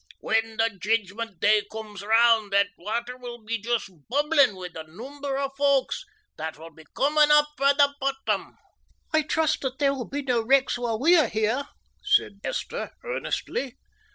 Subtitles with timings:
[0.19, 5.37] When the Jedgment Day comes round that water will be just bubbling wi' the number
[5.37, 6.03] o' folks
[6.37, 8.57] that will be coming up frae the bottom."
[9.13, 11.67] "I trust that there will be no wrecks while we are here,"
[12.03, 13.77] said Esther earnestly.